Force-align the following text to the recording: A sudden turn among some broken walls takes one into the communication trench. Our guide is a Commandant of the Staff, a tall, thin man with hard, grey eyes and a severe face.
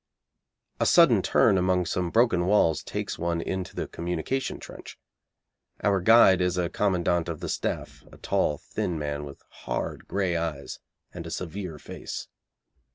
A 0.79 0.87
sudden 0.87 1.21
turn 1.21 1.59
among 1.59 1.85
some 1.85 2.09
broken 2.09 2.47
walls 2.47 2.81
takes 2.81 3.19
one 3.19 3.39
into 3.39 3.75
the 3.75 3.87
communication 3.87 4.59
trench. 4.59 4.97
Our 5.83 6.01
guide 6.01 6.41
is 6.41 6.57
a 6.57 6.71
Commandant 6.71 7.29
of 7.29 7.39
the 7.39 7.47
Staff, 7.47 8.03
a 8.11 8.17
tall, 8.17 8.57
thin 8.57 8.97
man 8.97 9.25
with 9.25 9.43
hard, 9.47 10.07
grey 10.07 10.35
eyes 10.35 10.79
and 11.13 11.27
a 11.27 11.29
severe 11.29 11.77
face. 11.77 12.27